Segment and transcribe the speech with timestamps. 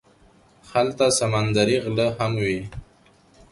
[0.71, 2.59] هلته سمندري غله هم وي.